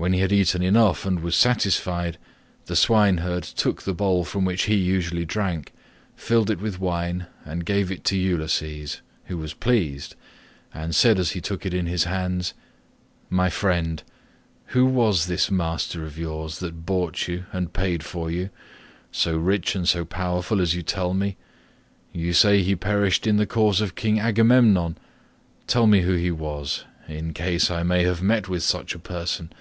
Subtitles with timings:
[0.00, 2.16] When he had eaten enough and was satisfied,
[2.64, 5.74] the swineherd took the bowl from which he usually drank,
[6.16, 10.14] filled it with wine, and gave it to Ulysses, who was pleased,
[10.72, 12.54] and said as he took it in his hands,
[13.28, 14.02] "My friend,
[14.68, 18.48] who was this master of yours that bought you and paid for you,
[19.12, 21.36] so rich and so powerful as you tell me?
[22.10, 24.96] You say he perished in the cause of King Agamemnon;
[25.66, 29.52] tell me who he was, in case I may have met with such a person.